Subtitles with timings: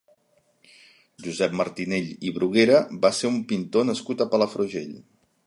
[1.27, 4.93] Josep Martinell i Bruguera va ser un pintor nascut a Palafrugell.